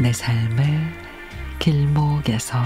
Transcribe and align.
내 0.00 0.12
삶의 0.12 0.78
길목에서. 1.58 2.62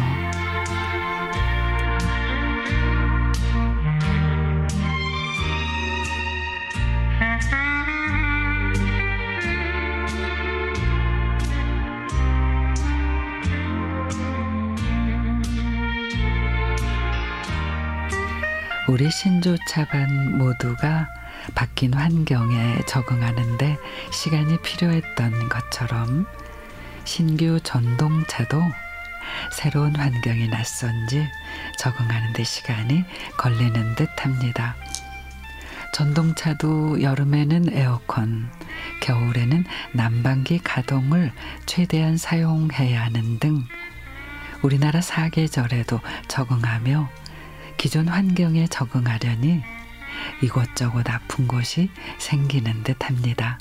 우리 18.89 19.11
신조 19.11 19.57
차반 19.67 20.37
모두가 20.37 21.09
바뀐 21.55 21.95
환경에 21.95 22.83
적응하는데 22.87 23.79
시간이 24.11 24.59
필요했던 24.61 25.49
것처럼 25.49 26.27
신규 27.05 27.61
전동차도 27.63 28.63
새로운 29.53 29.95
환경이 29.97 30.49
낯선지 30.49 31.29
적응하는 31.79 32.33
데 32.33 32.45
시간이 32.45 33.05
걸리는 33.37 33.95
듯 33.95 34.09
합니다. 34.25 34.77
전동차도 35.93 37.03
여름에는 37.03 37.77
에어컨, 37.77 38.51
겨울에는 39.01 39.65
난방기 39.93 40.61
가동을 40.61 41.33
최대한 41.67 42.17
사용해야 42.17 43.05
하는 43.05 43.39
등 43.39 43.65
우리나라 44.63 45.01
사계절에도 45.01 46.01
적응하며 46.29 47.11
기존 47.77 48.09
환경에 48.09 48.69
적응하려니 48.69 49.63
이곳저곳 50.43 51.11
아픈 51.11 51.47
곳이 51.49 51.91
생기는 52.19 52.83
듯 52.85 53.05
합니다. 53.05 53.59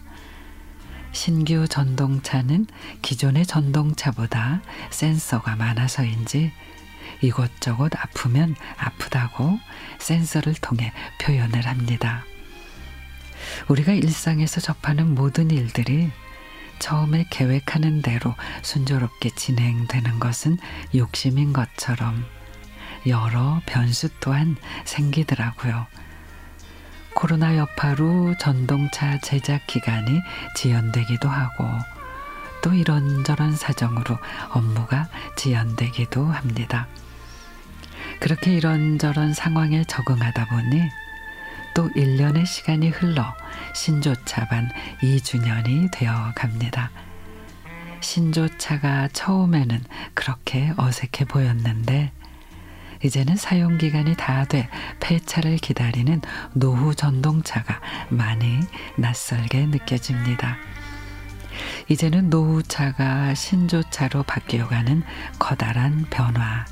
신규 1.11 1.67
전동차는 1.67 2.67
기존의 3.01 3.45
전동차보다 3.45 4.61
센서가 4.89 5.55
많아서인지 5.55 6.51
이곳저곳 7.21 7.91
아프면 7.95 8.55
아프다고 8.77 9.59
센서를 9.99 10.53
통해 10.55 10.91
표현을 11.21 11.67
합니다. 11.67 12.23
우리가 13.67 13.93
일상에서 13.93 14.61
접하는 14.61 15.13
모든 15.13 15.51
일들이 15.51 16.09
처음에 16.79 17.25
계획하는 17.29 18.01
대로 18.01 18.33
순조롭게 18.63 19.29
진행되는 19.35 20.19
것은 20.19 20.57
욕심인 20.95 21.53
것처럼 21.53 22.25
여러 23.07 23.61
변수 23.65 24.09
또한 24.19 24.55
생기더라고요. 24.85 25.85
코로나 27.13 27.57
여파로 27.57 28.35
전동차 28.37 29.19
제작 29.19 29.67
기간이 29.67 30.21
지연되기도 30.55 31.29
하고 31.29 31.65
또 32.61 32.73
이런저런 32.73 33.55
사정으로 33.55 34.17
업무가 34.49 35.09
지연되기도 35.35 36.25
합니다. 36.25 36.87
그렇게 38.19 38.53
이런저런 38.53 39.33
상황에 39.33 39.83
적응하다 39.83 40.45
보니 40.45 40.81
또 41.73 41.89
1년의 41.89 42.45
시간이 42.45 42.89
흘러 42.89 43.33
신조차반 43.73 44.69
2주년이 45.01 45.89
되어 45.91 46.31
갑니다. 46.35 46.91
신조차가 48.01 49.09
처음에는 49.09 49.83
그렇게 50.13 50.73
어색해 50.77 51.25
보였는데 51.27 52.11
이제는 53.03 53.35
사용 53.35 53.77
기간이 53.77 54.15
다 54.15 54.45
돼 54.45 54.69
폐차를 54.99 55.57
기다리는 55.57 56.21
노후 56.53 56.93
전동차가 56.95 57.79
많이 58.09 58.59
낯설게 58.97 59.67
느껴집니다. 59.67 60.57
이제는 61.89 62.29
노후차가 62.29 63.33
신조차로 63.33 64.23
바뀌어가는 64.23 65.03
커다란 65.37 66.05
변화. 66.09 66.65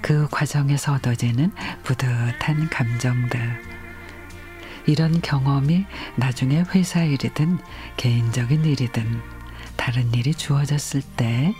그 0.00 0.28
과정에서 0.30 0.94
얻어지는 0.94 1.52
뿌듯한 1.84 2.68
감정들. 2.70 3.72
이런 4.86 5.20
경험이 5.20 5.86
나중에 6.16 6.64
회사 6.74 7.04
일이든 7.04 7.58
개인적인 7.96 8.64
일이든 8.64 9.20
다른 9.76 10.12
일이 10.14 10.34
주어졌을 10.34 11.02
때 11.16 11.54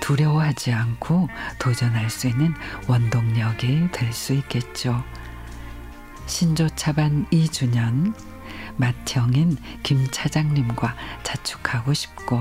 두려워하지 0.00 0.72
않고 0.72 1.28
도전할 1.58 2.10
수 2.10 2.26
있는 2.28 2.54
원동력이 2.86 3.88
될 3.92 4.12
수 4.12 4.32
있겠죠. 4.34 5.02
신조 6.26 6.68
차반 6.70 7.26
2주년 7.30 8.14
맏형인 8.76 9.56
김 9.82 10.06
차장님과 10.10 10.94
자축하고 11.22 11.94
싶고 11.94 12.40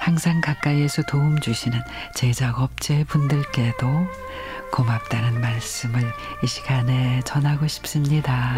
항상 0.00 0.40
가까이에서 0.40 1.02
도움 1.02 1.40
주시는 1.40 1.80
제작업체 2.14 3.04
분들께도 3.04 3.86
고맙다는 4.72 5.40
말씀을 5.40 6.02
이 6.42 6.46
시간에 6.46 7.20
전하고 7.24 7.66
싶습니다. 7.68 8.56